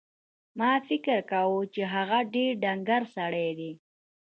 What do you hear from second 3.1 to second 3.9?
سړی دی.